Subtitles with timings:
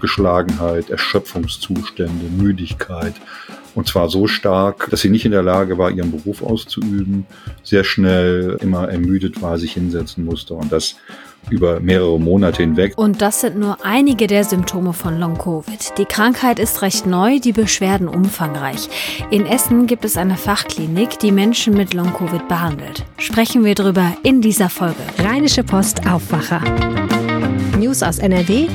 [0.00, 3.12] Abgeschlagenheit, Erschöpfungszustände, Müdigkeit.
[3.74, 7.26] Und zwar so stark, dass sie nicht in der Lage war, ihren Beruf auszuüben,
[7.62, 10.54] sehr schnell immer ermüdet war, sich hinsetzen musste.
[10.54, 10.96] Und das
[11.50, 12.94] über mehrere Monate hinweg.
[12.96, 15.98] Und das sind nur einige der Symptome von Long-Covid.
[15.98, 18.88] Die Krankheit ist recht neu, die Beschwerden umfangreich.
[19.30, 23.04] In Essen gibt es eine Fachklinik, die Menschen mit Long-Covid behandelt.
[23.18, 25.00] Sprechen wir drüber in dieser Folge.
[25.18, 26.62] Rheinische Post Aufwacher.
[27.80, 28.68] News aus NRW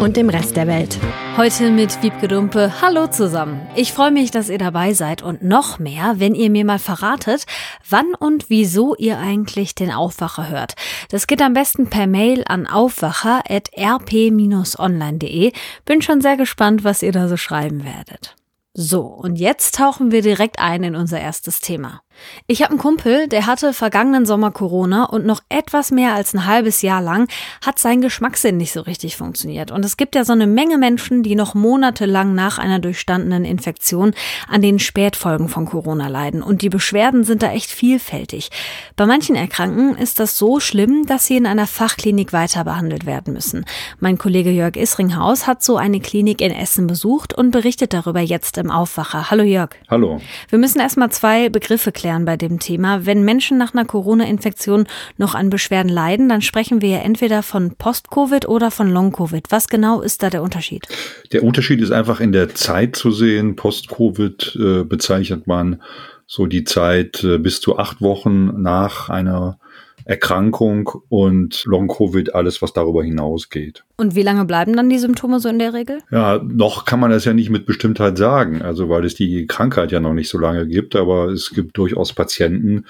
[0.00, 0.98] und dem Rest der Welt.
[1.36, 2.80] Heute mit Wiebke Dumpe.
[2.80, 3.60] Hallo zusammen.
[3.76, 7.44] Ich freue mich, dass ihr dabei seid und noch mehr, wenn ihr mir mal verratet,
[7.86, 10.72] wann und wieso ihr eigentlich den Aufwacher hört.
[11.10, 15.52] Das geht am besten per Mail an aufwacher.rp-online.de.
[15.84, 18.36] Bin schon sehr gespannt, was ihr da so schreiben werdet.
[18.72, 22.00] So, und jetzt tauchen wir direkt ein in unser erstes Thema.
[22.46, 26.46] Ich habe einen Kumpel, der hatte vergangenen Sommer Corona und noch etwas mehr als ein
[26.46, 27.28] halbes Jahr lang
[27.64, 29.70] hat sein Geschmackssinn nicht so richtig funktioniert.
[29.70, 34.14] Und es gibt ja so eine Menge Menschen, die noch monatelang nach einer durchstandenen Infektion
[34.48, 36.42] an den Spätfolgen von Corona leiden.
[36.42, 38.50] Und die Beschwerden sind da echt vielfältig.
[38.96, 43.32] Bei manchen Erkrankten ist das so schlimm, dass sie in einer Fachklinik weiter behandelt werden
[43.32, 43.64] müssen.
[44.00, 48.58] Mein Kollege Jörg Isringhaus hat so eine Klinik in Essen besucht und berichtet darüber jetzt
[48.58, 49.30] im Aufwacher.
[49.30, 49.70] Hallo Jörg.
[49.88, 50.20] Hallo.
[50.48, 53.04] Wir müssen erstmal zwei Begriffe klären klären bei dem Thema.
[53.04, 57.74] Wenn Menschen nach einer Corona-Infektion noch an Beschwerden leiden, dann sprechen wir ja entweder von
[57.74, 59.46] Post-Covid oder von Long-Covid.
[59.50, 60.86] Was genau ist da der Unterschied?
[61.32, 63.56] Der Unterschied ist einfach in der Zeit zu sehen.
[63.56, 65.82] Post-Covid äh, bezeichnet man
[66.28, 69.58] so die Zeit äh, bis zu acht Wochen nach einer
[70.06, 73.84] Erkrankung und Long-Covid, alles, was darüber hinausgeht.
[73.96, 75.98] Und wie lange bleiben dann die Symptome so in der Regel?
[76.12, 79.90] Ja, noch kann man das ja nicht mit Bestimmtheit sagen, also weil es die Krankheit
[79.90, 82.84] ja noch nicht so lange gibt, aber es gibt durchaus Patienten,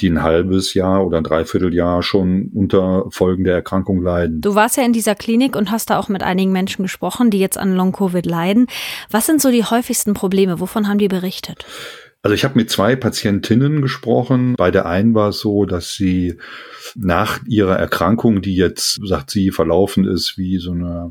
[0.00, 4.40] die ein halbes Jahr oder ein Dreivierteljahr schon unter Folgen der Erkrankung leiden.
[4.40, 7.38] Du warst ja in dieser Klinik und hast da auch mit einigen Menschen gesprochen, die
[7.38, 8.66] jetzt an Long-Covid leiden.
[9.10, 10.60] Was sind so die häufigsten Probleme?
[10.60, 11.64] Wovon haben die berichtet?
[12.24, 14.54] Also ich habe mit zwei Patientinnen gesprochen.
[14.56, 16.38] Bei der einen war es so, dass sie
[16.94, 21.10] nach ihrer Erkrankung, die jetzt, sagt sie, verlaufen ist wie so eine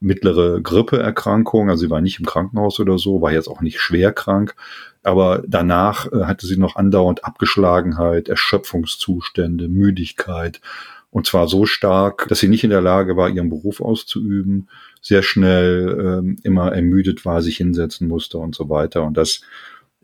[0.00, 4.12] mittlere Grippeerkrankung, also sie war nicht im Krankenhaus oder so, war jetzt auch nicht schwer
[4.12, 4.54] krank,
[5.02, 10.62] aber danach äh, hatte sie noch andauernd Abgeschlagenheit, Erschöpfungszustände, Müdigkeit
[11.10, 14.68] und zwar so stark, dass sie nicht in der Lage war, ihren Beruf auszuüben,
[15.00, 19.02] sehr schnell ähm, immer ermüdet war, sich hinsetzen musste und so weiter.
[19.04, 19.40] Und das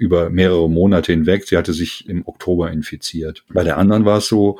[0.02, 1.46] über mehrere Monate hinweg.
[1.46, 3.44] Sie hatte sich im Oktober infiziert.
[3.48, 4.58] Bei der anderen war es so,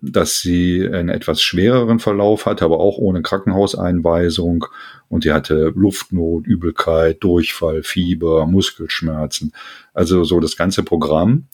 [0.00, 4.66] dass sie einen etwas schwereren Verlauf hatte, aber auch ohne Krankenhauseinweisung.
[5.08, 9.52] Und sie hatte Luftnot, Übelkeit, Durchfall, Fieber, Muskelschmerzen.
[9.94, 11.46] Also so das ganze Programm.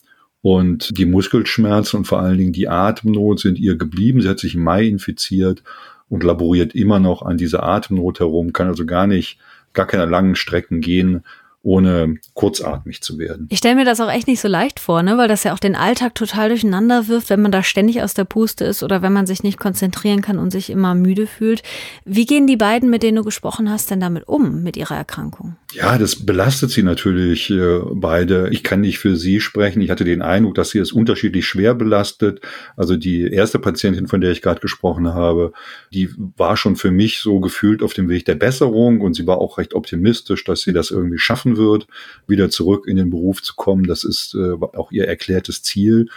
[0.43, 4.21] Und die Muskelschmerzen und vor allen Dingen die Atemnot sind ihr geblieben.
[4.21, 5.63] Sie hat sich im Mai infiziert
[6.11, 9.39] und laboriert immer noch an dieser Atemnot herum, kann also gar nicht,
[9.73, 11.23] gar keine langen Strecken gehen,
[11.63, 13.47] ohne kurzatmig zu werden.
[13.51, 15.19] Ich stelle mir das auch echt nicht so leicht vor, ne?
[15.19, 18.25] weil das ja auch den Alltag total durcheinander wirft, wenn man da ständig aus der
[18.25, 21.63] Puste ist oder wenn man sich nicht konzentrieren kann und sich immer müde fühlt.
[22.05, 25.57] Wie gehen die beiden, mit denen du gesprochen hast, denn damit um, mit ihrer Erkrankung?
[25.73, 28.49] Ja, das belastet sie natürlich äh, beide.
[28.51, 29.81] Ich kann nicht für sie sprechen.
[29.81, 32.41] Ich hatte den Eindruck, dass sie es unterschiedlich schwer belastet.
[32.77, 35.53] Also die erste Patientin, von der ich gerade gesprochen habe,
[35.93, 39.39] die war schon für mich so gefühlt auf dem Weg der Besserung und sie war
[39.39, 41.87] auch recht optimistisch, dass sie das irgendwie schaffen schaffen wird,
[42.27, 43.85] wieder zurück in den Beruf zu kommen.
[43.85, 46.09] Das ist äh, auch ihr erklärtes Ziel.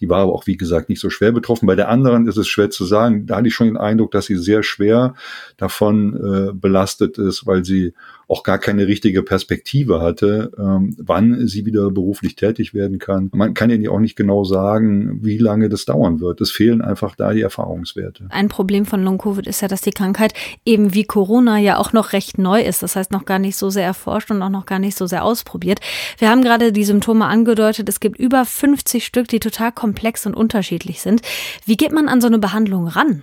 [0.00, 1.66] Die war aber auch, wie gesagt, nicht so schwer betroffen.
[1.66, 3.26] Bei der anderen ist es schwer zu sagen.
[3.26, 5.14] Da hatte ich schon den Eindruck, dass sie sehr schwer
[5.56, 7.94] davon äh, belastet ist, weil sie
[8.28, 13.30] auch gar keine richtige Perspektive hatte, ähm, wann sie wieder beruflich tätig werden kann.
[13.32, 16.40] Man kann ja auch nicht genau sagen, wie lange das dauern wird.
[16.40, 18.26] Es fehlen einfach da die Erfahrungswerte.
[18.30, 22.12] Ein Problem von Long-Covid ist ja, dass die Krankheit eben wie Corona ja auch noch
[22.12, 22.82] recht neu ist.
[22.82, 25.24] Das heißt, noch gar nicht so sehr erforscht und auch noch gar nicht so sehr
[25.24, 25.78] ausprobiert.
[26.18, 27.88] Wir haben gerade die Symptome angedeutet.
[27.88, 31.22] Es gibt über 50 Stück, die total komplex und unterschiedlich sind.
[31.64, 33.22] Wie geht man an so eine Behandlung ran?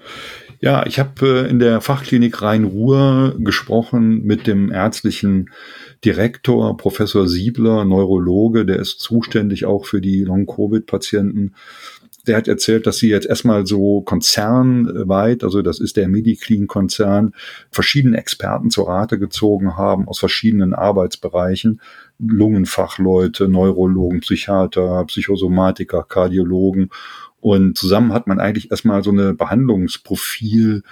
[0.63, 5.49] Ja, ich habe äh, in der Fachklinik Rhein-Ruhr gesprochen mit dem ärztlichen
[6.05, 11.53] Direktor, Professor Siebler, Neurologe, der ist zuständig auch für die Long-Covid-Patienten.
[12.27, 17.33] Der hat erzählt, dass sie jetzt erstmal so konzernweit, also das ist der Mediclean-Konzern,
[17.69, 21.81] verschiedene Experten zur Rate gezogen haben aus verschiedenen Arbeitsbereichen.
[22.19, 26.89] Lungenfachleute, Neurologen, Psychiater, Psychosomatiker, Kardiologen
[27.43, 30.83] und zusammen hat man eigentlich erstmal so eine Behandlungsprofil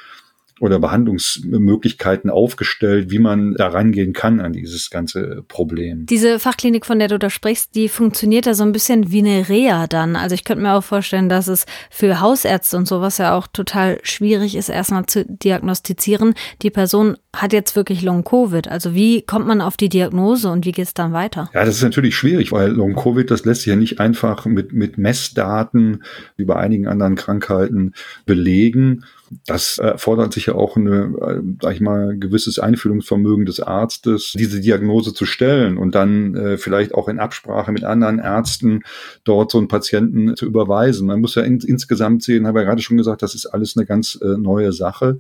[0.62, 6.06] oder Behandlungsmöglichkeiten aufgestellt, wie man da rangehen kann an dieses ganze Problem.
[6.06, 9.50] Diese Fachklinik, von der du da sprichst, die funktioniert ja so ein bisschen wie eine
[9.50, 10.16] Reha dann.
[10.16, 14.00] Also ich könnte mir auch vorstellen, dass es für Hausärzte und sowas ja auch total
[14.04, 16.36] schwierig ist, erstmal zu diagnostizieren.
[16.62, 18.68] Die Person hat jetzt wirklich Long-Covid.
[18.68, 21.50] Also wie kommt man auf die Diagnose und wie geht es dann weiter?
[21.56, 25.00] Ja, das ist natürlich schwierig, weil Long-Covid, das lässt sich ja nicht einfach mit, mit
[25.00, 26.04] Messdaten
[26.38, 27.94] wie bei einigen anderen Krankheiten
[28.28, 29.06] belegen.
[29.46, 34.60] Das erfordert sich ja auch eine, äh, sag ich mal, gewisses Einfühlungsvermögen des Arztes, diese
[34.60, 38.84] Diagnose zu stellen und dann äh, vielleicht auch in Absprache mit anderen Ärzten
[39.24, 41.08] dort so einen Patienten zu überweisen.
[41.08, 43.86] Man muss ja in, insgesamt sehen, habe ja gerade schon gesagt, das ist alles eine
[43.86, 45.20] ganz äh, neue Sache.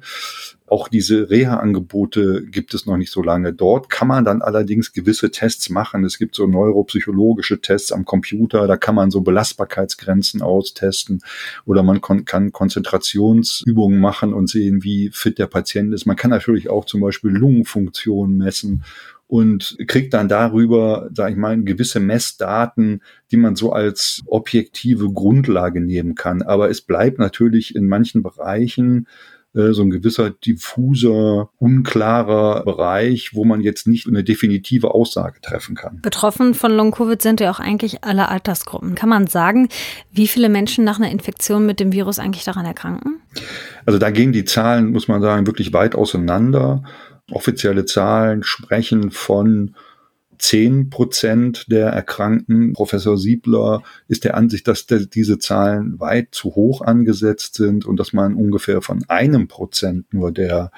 [0.71, 3.51] Auch diese Reha-Angebote gibt es noch nicht so lange.
[3.51, 6.05] Dort kann man dann allerdings gewisse Tests machen.
[6.05, 11.23] Es gibt so neuropsychologische Tests am Computer, da kann man so Belastbarkeitsgrenzen austesten
[11.65, 16.05] oder man kon kann Konzentrationsübungen machen und sehen, wie fit der Patient ist.
[16.05, 18.85] Man kann natürlich auch zum Beispiel Lungenfunktion messen
[19.27, 23.01] und kriegt dann darüber, sage ich mal, gewisse Messdaten,
[23.31, 26.41] die man so als objektive Grundlage nehmen kann.
[26.41, 29.05] Aber es bleibt natürlich in manchen Bereichen
[29.53, 35.99] so ein gewisser diffuser, unklarer Bereich, wo man jetzt nicht eine definitive Aussage treffen kann.
[36.01, 38.95] Betroffen von Long-Covid sind ja auch eigentlich alle Altersgruppen.
[38.95, 39.67] Kann man sagen,
[40.11, 43.21] wie viele Menschen nach einer Infektion mit dem Virus eigentlich daran erkranken?
[43.85, 46.83] Also da gehen die Zahlen, muss man sagen, wirklich weit auseinander.
[47.29, 49.75] Offizielle Zahlen sprechen von
[50.41, 52.73] 10 Prozent der Erkrankten.
[52.73, 58.11] Professor Siebler ist der Ansicht, dass diese Zahlen weit zu hoch angesetzt sind und dass
[58.11, 60.71] man ungefähr von einem Prozent nur der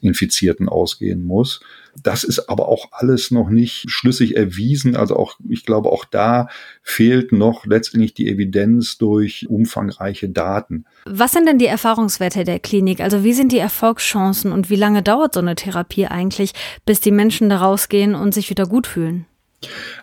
[0.00, 1.60] Infizierten ausgehen muss.
[2.02, 4.96] Das ist aber auch alles noch nicht schlüssig erwiesen.
[4.96, 6.48] Also auch, ich glaube, auch da
[6.82, 10.84] fehlt noch letztendlich die Evidenz durch umfangreiche Daten.
[11.06, 13.00] Was sind denn die Erfahrungswerte der Klinik?
[13.00, 16.52] Also wie sind die Erfolgschancen und wie lange dauert so eine Therapie eigentlich,
[16.84, 19.26] bis die Menschen da rausgehen und sich wieder gut fühlen?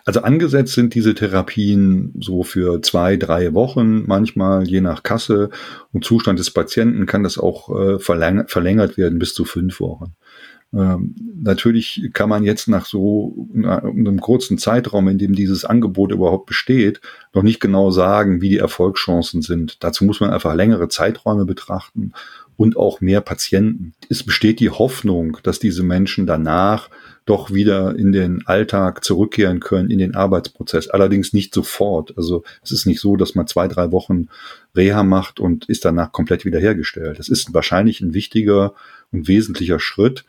[0.04, 5.48] Also angesetzt sind diese Therapien so für zwei, drei Wochen, manchmal je nach Kasse
[5.92, 10.14] und Zustand des Patienten kann das auch äh, verlängert werden bis zu fünf Wochen.
[10.76, 16.46] Ähm, natürlich kann man jetzt nach so einem kurzen Zeitraum, in dem dieses Angebot überhaupt
[16.46, 17.00] besteht,
[17.32, 19.82] noch nicht genau sagen, wie die Erfolgschancen sind.
[19.82, 22.12] Dazu muss man einfach längere Zeiträume betrachten
[22.56, 23.94] und auch mehr Patienten.
[24.10, 26.90] Es besteht die Hoffnung, dass diese Menschen danach
[27.24, 30.88] doch wieder in den Alltag zurückkehren können, in den Arbeitsprozess.
[30.88, 32.16] Allerdings nicht sofort.
[32.16, 34.28] Also es ist nicht so, dass man zwei, drei Wochen
[34.76, 37.18] Reha macht und ist danach komplett wiederhergestellt.
[37.18, 38.74] Das ist wahrscheinlich ein wichtiger
[39.10, 40.24] und wesentlicher Schritt,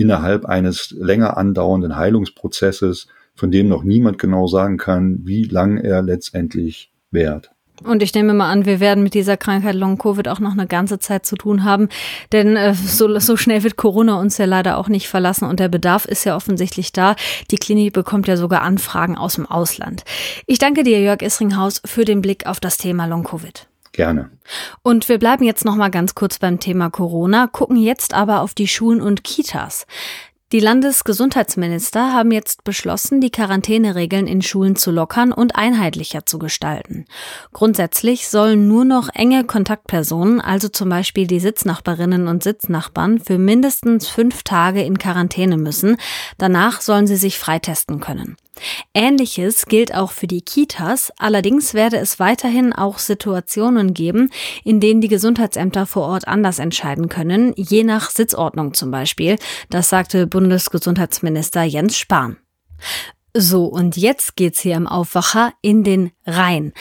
[0.00, 6.00] innerhalb eines länger andauernden Heilungsprozesses, von dem noch niemand genau sagen kann, wie lang er
[6.00, 7.50] letztendlich währt.
[7.84, 10.98] Und ich nehme mal an, wir werden mit dieser Krankheit Long-Covid auch noch eine ganze
[10.98, 11.88] Zeit zu tun haben,
[12.32, 15.68] denn äh, so, so schnell wird Corona uns ja leider auch nicht verlassen und der
[15.68, 17.16] Bedarf ist ja offensichtlich da.
[17.50, 20.04] Die Klinik bekommt ja sogar Anfragen aus dem Ausland.
[20.46, 23.69] Ich danke dir, Jörg Isringhaus, für den Blick auf das Thema Long-Covid.
[23.92, 24.30] Gerne.
[24.82, 28.54] Und wir bleiben jetzt noch mal ganz kurz beim Thema Corona, gucken jetzt aber auf
[28.54, 29.86] die Schulen und Kitas.
[30.52, 37.04] Die Landesgesundheitsminister haben jetzt beschlossen, die Quarantäneregeln in Schulen zu lockern und einheitlicher zu gestalten.
[37.52, 44.08] Grundsätzlich sollen nur noch enge Kontaktpersonen, also zum Beispiel die Sitznachbarinnen und Sitznachbarn, für mindestens
[44.08, 45.98] fünf Tage in Quarantäne müssen.
[46.36, 48.36] Danach sollen sie sich freitesten können.
[48.94, 54.30] Ähnliches gilt auch für die Kitas, allerdings werde es weiterhin auch Situationen geben,
[54.64, 59.36] in denen die Gesundheitsämter vor Ort anders entscheiden können, je nach Sitzordnung zum Beispiel.
[59.68, 62.36] Das sagte Bundesgesundheitsminister Jens Spahn.
[63.32, 66.72] So, und jetzt geht's hier im Aufwacher in den Rhein.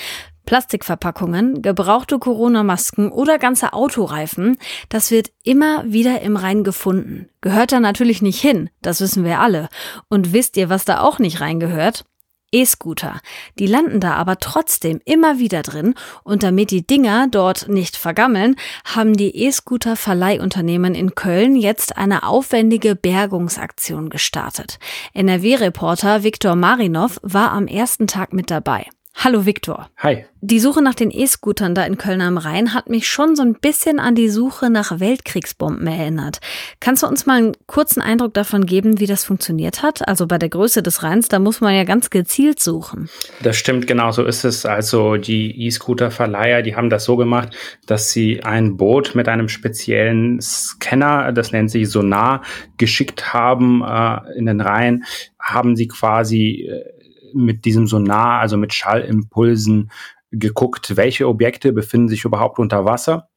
[0.50, 4.58] Plastikverpackungen, gebrauchte Corona-Masken oder ganze Autoreifen,
[4.90, 7.30] das wird immer wieder im Rhein gefunden.
[7.42, 9.70] Gehört da natürlich nicht hin, das wissen wir alle.
[10.08, 12.04] Und wisst ihr, was da auch nicht reingehört?
[12.52, 13.20] E-Scooter.
[13.60, 18.56] Die landen da aber trotzdem immer wieder drin und damit die Dinger dort nicht vergammeln,
[18.86, 24.80] haben die E-Scooter-Verleihunternehmen in Köln jetzt eine aufwendige Bergungsaktion gestartet.
[25.14, 28.88] NRW-Reporter Viktor Marinov war am ersten Tag mit dabei.
[29.22, 29.90] Hallo Viktor.
[29.98, 30.24] Hi.
[30.40, 33.56] Die Suche nach den E-Scootern da in Köln am Rhein hat mich schon so ein
[33.56, 36.40] bisschen an die Suche nach Weltkriegsbomben erinnert.
[36.80, 40.08] Kannst du uns mal einen kurzen Eindruck davon geben, wie das funktioniert hat?
[40.08, 43.10] Also bei der Größe des Rheins, da muss man ja ganz gezielt suchen.
[43.44, 44.66] Das stimmt, genau so ist es.
[44.66, 47.54] Also die E-Scooter-Verleiher, die haben das so gemacht,
[47.88, 52.42] dass sie ein Boot mit einem speziellen Scanner, das nennt sich Sonar,
[52.78, 55.04] geschickt haben äh, in den Rhein,
[55.38, 56.99] haben sie quasi äh,
[57.34, 59.92] mit diesem Sonar, also mit Schallimpulsen
[60.32, 63.30] geguckt, welche Objekte befinden sich überhaupt unter Wasser.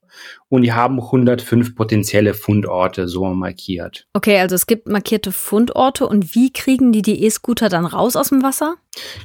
[0.49, 4.07] und die haben 105 potenzielle Fundorte so markiert.
[4.13, 8.29] Okay, also es gibt markierte Fundorte und wie kriegen die die E-Scooter dann raus aus
[8.29, 8.75] dem Wasser?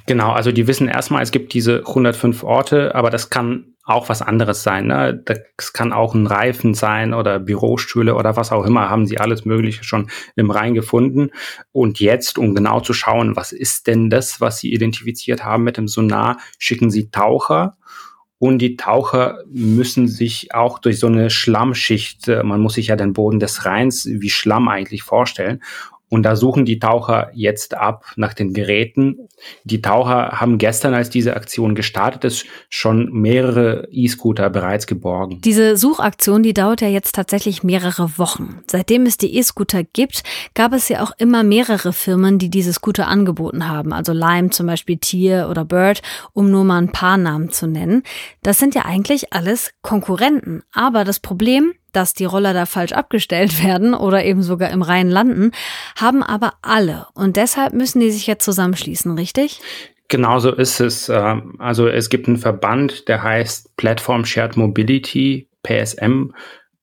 [0.06, 4.22] Genau, also die wissen erstmal, es gibt diese 105 Orte, aber das kann auch was
[4.22, 4.88] anderes sein.
[4.88, 5.20] Ne?
[5.26, 9.46] Das kann auch ein Reifen sein oder Bürostühle oder was auch immer, haben sie alles
[9.46, 11.32] Mögliche schon im Rhein gefunden.
[11.72, 15.78] Und jetzt, um genau zu schauen, was ist denn das, was sie identifiziert haben mit
[15.78, 17.78] dem Sonar, schicken sie Taucher.
[18.40, 22.98] Und die Taucher müssen sich auch durch so eine Schlammschicht, äh, man muss sich ja
[22.98, 25.64] den Boden des Rheins wie Schlamm eigentlich vorstellen.
[26.10, 29.28] Und da suchen die Taucher jetzt ab nach den Geräten.
[29.66, 35.42] Die Taucher haben gestern, als diese Aktion gestartet ist, schon mehrere E-Scooter bereits geborgen.
[35.42, 38.62] Diese Suchaktion, die dauert ja jetzt tatsächlich mehrere Wochen.
[38.72, 40.24] Seitdem es die E-Scooter gibt,
[40.54, 43.92] gab es ja auch immer mehrere Firmen, die diese Scooter angeboten haben.
[43.92, 48.04] Also Lime zum Beispiel Tier oder Bird, um nur mal ein paar Namen zu nennen.
[48.44, 50.64] Das sind ja eigentlich alles Konkurrenten.
[50.72, 55.10] Aber das Problem, dass die Roller da falsch abgestellt werden oder eben sogar im Rhein
[55.10, 55.52] landen,
[56.00, 57.08] haben aber alle.
[57.14, 59.60] Und deshalb müssen die sich jetzt zusammenschließen, richtig?
[60.08, 61.10] Genauso ist es.
[61.10, 66.32] Ähm, also es gibt einen Verband, der heißt Platform Shared Mobility, PSM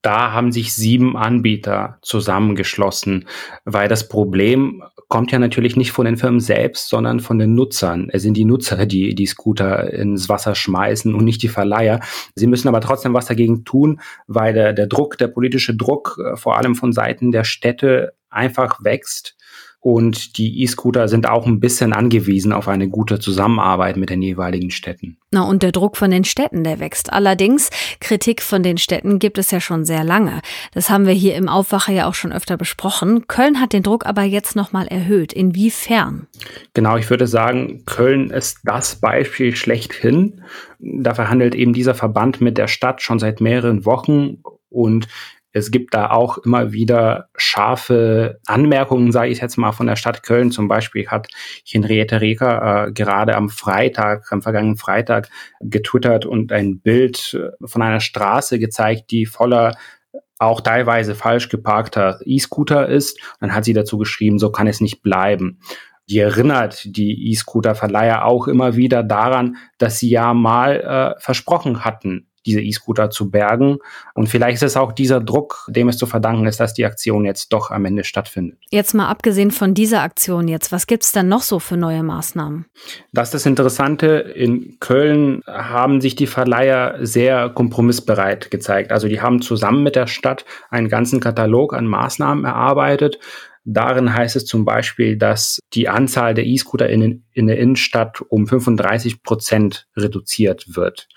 [0.05, 3.27] da haben sich sieben Anbieter zusammengeschlossen,
[3.65, 8.11] weil das Problem kommt ja natürlich nicht von den Firmen selbst, sondern von den Nutzern.
[8.13, 12.01] Es sind die Nutzer, die die Scooter ins Wasser schmeißen und nicht die Verleiher.
[12.35, 16.37] Sie müssen aber trotzdem was dagegen tun, weil der, der Druck, der politische Druck, äh,
[16.37, 19.37] vor allem von Seiten der Städte einfach wächst
[19.85, 24.71] und die E-Scooter sind auch ein bisschen angewiesen auf eine gute Zusammenarbeit mit den jeweiligen
[24.71, 25.19] Städten.
[25.31, 27.13] Na, und der Druck von den Städten, der wächst.
[27.13, 27.69] Allerdings,
[28.01, 30.41] Kritik von den Städten gibt es ja schon sehr lange.
[30.73, 33.27] Das haben wir hier im Aufwacher ja auch schon öfter besprochen.
[33.29, 35.35] Köln hat den Druck aber jetzt nochmal erhöht.
[35.35, 36.29] Inwiefern?
[36.73, 40.41] Genau, ich würde sagen, Köln ist das Beispiel schlechthin.
[40.79, 44.39] Da verhandelt eben dieser Verband mit der Stadt schon seit mehreren Wochen
[44.71, 45.09] und
[45.55, 50.25] es gibt da auch immer wieder scharfe Anmerkungen, sage ich jetzt mal, von der Stadt
[50.25, 50.51] Köln.
[50.51, 51.29] Zum Beispiel hat
[51.65, 55.29] Henriette Reker äh, gerade am Freitag, am vergangenen Freitag
[55.61, 59.77] getwittert und ein Bild äh, von einer Straße gezeigt, die voller
[60.39, 63.21] auch teilweise falsch geparkter E-Scooter ist.
[63.39, 65.61] Dann hat sie dazu geschrieben, so kann es nicht bleiben.
[66.11, 72.27] Die erinnert die E-Scooter-Verleiher auch immer wieder daran, dass sie ja mal äh, versprochen hatten,
[72.47, 73.79] diese E-Scooter zu bergen.
[74.15, 77.25] Und vielleicht ist es auch dieser Druck, dem es zu verdanken ist, dass die Aktion
[77.25, 78.59] jetzt doch am Ende stattfindet.
[78.71, 82.03] Jetzt mal abgesehen von dieser Aktion jetzt, was gibt es denn noch so für neue
[82.03, 82.67] Maßnahmen?
[83.13, 84.07] Das ist das Interessante.
[84.07, 88.93] In Köln haben sich die Verleiher sehr kompromissbereit gezeigt.
[88.93, 93.19] Also die haben zusammen mit der Stadt einen ganzen Katalog an Maßnahmen erarbeitet.
[93.65, 98.47] Darin heißt es zum Beispiel, dass die Anzahl der E-Scooter in, in der Innenstadt um
[98.47, 101.09] 35 Prozent reduziert wird.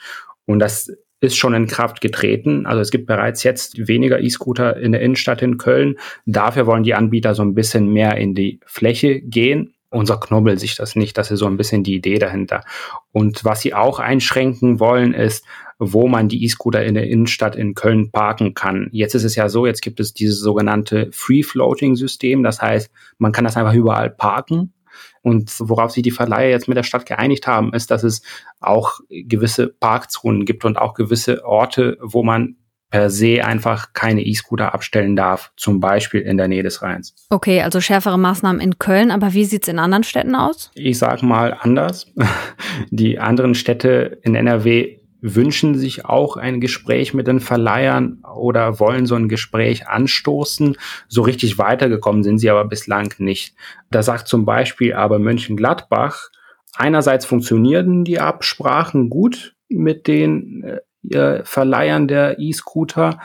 [0.46, 2.66] Und das ist schon in Kraft getreten.
[2.66, 5.96] Also es gibt bereits jetzt weniger E-Scooter in der Innenstadt in Köln.
[6.26, 9.74] Dafür wollen die Anbieter so ein bisschen mehr in die Fläche gehen.
[9.90, 11.18] Unser Knobbel sich das nicht.
[11.18, 12.64] Das ist so ein bisschen die Idee dahinter.
[13.12, 15.46] Und was sie auch einschränken wollen, ist,
[15.80, 18.90] wo man die E-Scooter in der Innenstadt in Köln parken kann.
[18.92, 22.44] Jetzt ist es ja so, jetzt gibt es dieses sogenannte Free-Floating-System.
[22.44, 24.74] Das heißt, man kann das einfach überall parken.
[25.22, 28.22] Und worauf sich die Verleiher jetzt mit der Stadt geeinigt haben, ist, dass es
[28.60, 32.56] auch gewisse Parkzonen gibt und auch gewisse Orte, wo man
[32.90, 37.16] per se einfach keine E-Scooter abstellen darf, zum Beispiel in der Nähe des Rheins.
[37.30, 40.72] Okay, also schärfere Maßnahmen in Köln, aber wie sieht's in anderen Städten aus?
[40.74, 42.08] Ich sag mal anders.
[42.90, 49.06] Die anderen Städte in NRW wünschen sich auch ein Gespräch mit den Verleihern oder wollen
[49.06, 50.78] so ein Gespräch anstoßen.
[51.08, 53.56] So richtig weitergekommen sind sie aber bislang nicht.
[53.90, 56.30] Da sagt zum Beispiel aber Mönchengladbach,
[56.76, 63.20] einerseits funktionieren die Absprachen gut mit den äh, Verleihern der E-Scooter.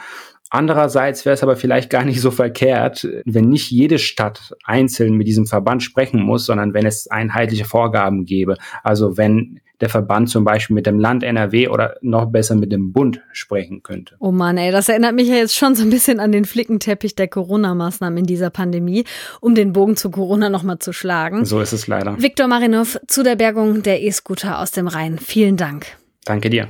[0.55, 5.27] Andererseits wäre es aber vielleicht gar nicht so verkehrt, wenn nicht jede Stadt einzeln mit
[5.27, 8.57] diesem Verband sprechen muss, sondern wenn es einheitliche Vorgaben gäbe.
[8.83, 12.93] Also wenn der Verband zum Beispiel mit dem Land NRW oder noch besser mit dem
[12.93, 14.15] Bund sprechen könnte.
[14.21, 17.17] Oh Mann, ey, das erinnert mich ja jetzt schon so ein bisschen an den Flickenteppich
[17.17, 19.05] der Corona-Maßnahmen in dieser Pandemie,
[19.41, 21.45] um den Bogen zu Corona nochmal zu schlagen.
[21.45, 22.17] So ist es leider.
[22.23, 25.19] Viktor Marinov zu der Bergung der E-Scooter aus dem Rhein.
[25.19, 25.87] Vielen Dank.
[26.25, 26.69] Danke dir.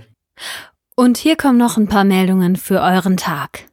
[0.96, 3.66] Und hier kommen noch ein paar Meldungen für euren Tag.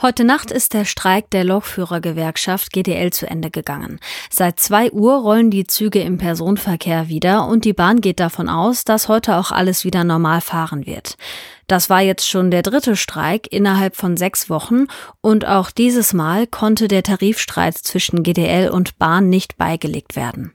[0.00, 4.00] Heute Nacht ist der Streik der Lokführergewerkschaft GDL zu Ende gegangen.
[4.30, 8.84] Seit zwei Uhr rollen die Züge im Personenverkehr wieder und die Bahn geht davon aus,
[8.84, 11.16] dass heute auch alles wieder normal fahren wird.
[11.66, 14.86] Das war jetzt schon der dritte Streik innerhalb von sechs Wochen
[15.20, 20.52] und auch dieses Mal konnte der Tarifstreit zwischen GDL und Bahn nicht beigelegt werden.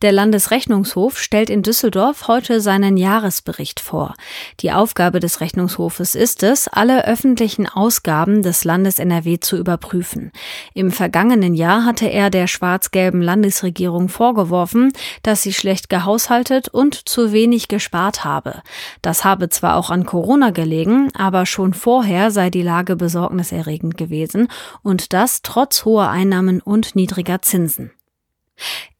[0.00, 4.14] Der Landesrechnungshof stellt in Düsseldorf heute seinen Jahresbericht vor.
[4.60, 10.30] Die Aufgabe des Rechnungshofes ist es, alle öffentlichen Ausgaben des Landes NRW zu überprüfen.
[10.72, 14.92] Im vergangenen Jahr hatte er der schwarz-gelben Landesregierung vorgeworfen,
[15.24, 18.62] dass sie schlecht gehaushaltet und zu wenig gespart habe.
[19.02, 24.46] Das habe zwar auch an Corona gelegen, aber schon vorher sei die Lage besorgniserregend gewesen
[24.84, 27.90] und das trotz hoher Einnahmen und niedriger Zinsen.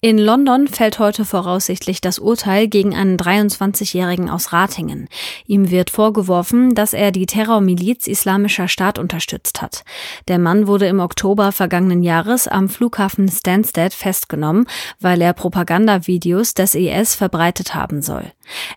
[0.00, 5.08] In London fällt heute voraussichtlich das Urteil gegen einen 23-Jährigen aus Ratingen.
[5.46, 9.84] Ihm wird vorgeworfen, dass er die Terrormiliz Islamischer Staat unterstützt hat.
[10.28, 14.66] Der Mann wurde im Oktober vergangenen Jahres am Flughafen Stansted festgenommen,
[15.00, 18.30] weil er Propagandavideos des IS verbreitet haben soll.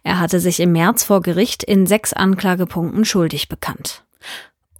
[0.04, 4.04] Er hatte sich im März vor Gericht in sechs Anklagepunkten schuldig bekannt.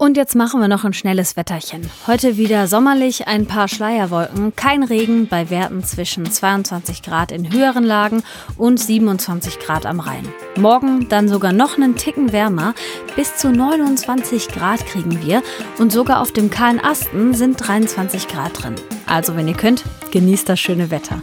[0.02, 1.88] Und jetzt machen wir noch ein schnelles Wetterchen.
[2.08, 7.84] Heute wieder sommerlich, ein paar Schleierwolken, kein Regen bei Werten zwischen 22 Grad in höheren
[7.84, 8.24] Lagen
[8.58, 10.28] und 27 Grad am Rhein.
[10.58, 12.74] Morgen dann sogar noch einen Ticken wärmer,
[13.16, 15.44] bis zu 29 Grad kriegen wir
[15.78, 18.74] und sogar auf dem kahlen Asten sind 23 Grad drin.
[19.06, 21.22] Also wenn ihr könnt, genießt das schöne Wetter.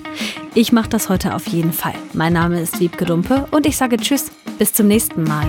[0.55, 1.95] Ich mache das heute auf jeden Fall.
[2.13, 5.49] Mein Name ist Wiebke Dumpe und ich sage Tschüss, bis zum nächsten Mal.